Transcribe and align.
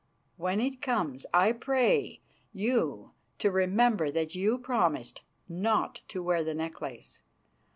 When 0.35 0.59
it 0.59 0.81
comes, 0.81 1.27
I 1.31 1.51
pray 1.51 2.21
you 2.51 3.11
to 3.37 3.51
remember 3.51 4.09
that 4.09 4.33
you 4.33 4.57
promised 4.57 5.21
not 5.47 6.01
to 6.07 6.23
wear 6.23 6.43
the 6.43 6.55
necklace. 6.55 7.21